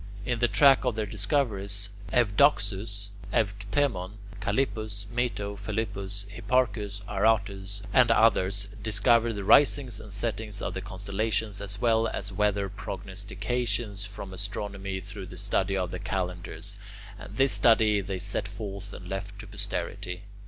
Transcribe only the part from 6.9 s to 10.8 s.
Aratus, and others discovered the risings and settings of